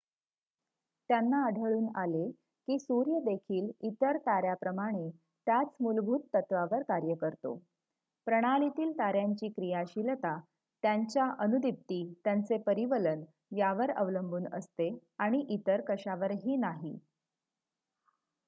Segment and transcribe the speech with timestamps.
[1.09, 2.23] त्यांना आढळून आले
[2.67, 5.09] की सूर्य देखील इतर तार्‍याप्रमाणे
[5.47, 7.53] त्याच मुलभूत तत्त्वावर कार्य करतो
[8.27, 10.35] प्रणालीतील ताऱ्यांची क्रियाशीलता
[10.83, 13.23] त्यांच्या अनुदिप्ती त्यांचे परिवलन
[13.55, 14.89] यावर अवलंबून असते
[15.19, 16.97] आणि इतर कशावरही नाही